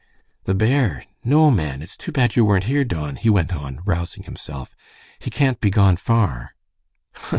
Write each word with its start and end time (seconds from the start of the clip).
"The 0.45 0.55
bear? 0.55 1.05
No. 1.23 1.51
Man! 1.51 1.83
It's 1.83 1.95
too 1.95 2.11
bad 2.11 2.35
you 2.35 2.43
weren't 2.43 2.63
here, 2.63 2.83
Don," 2.83 3.17
he 3.17 3.29
went 3.29 3.53
on, 3.55 3.81
rousing 3.85 4.23
himself. 4.23 4.75
"He 5.19 5.29
can't 5.29 5.61
be 5.61 5.69
gone 5.69 5.97
far." 5.97 6.55